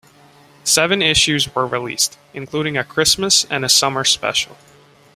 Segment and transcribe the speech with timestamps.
[0.63, 4.57] Seven issues were released, including a Christmas and a Summer special.